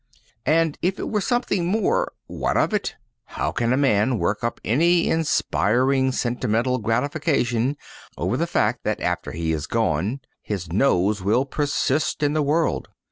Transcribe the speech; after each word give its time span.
And 0.47 0.79
if 0.81 0.97
it 0.97 1.09
were 1.09 1.21
something 1.21 1.67
more, 1.67 2.13
what 2.25 2.57
of 2.57 2.73
it? 2.73 2.95
How 3.25 3.51
can 3.51 3.71
a 3.71 3.77
man 3.77 4.17
work 4.17 4.43
up 4.43 4.59
any 4.65 5.07
inspiring 5.07 6.11
sentimental 6.11 6.79
gratification 6.79 7.77
over 8.17 8.35
the 8.35 8.47
fact 8.47 8.79
that 8.83 8.99
after 8.99 9.29
he 9.31 9.51
is 9.53 9.67
gone 9.67 10.21
his 10.41 10.73
nose 10.73 11.21
will 11.21 11.45
persist 11.45 12.23
in 12.23 12.33
the 12.33 12.41
world? 12.41 12.89